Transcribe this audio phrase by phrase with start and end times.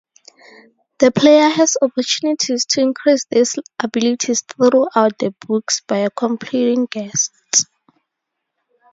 [0.97, 7.67] The player has opportunities to increase these abilities throughout the books by completing quests.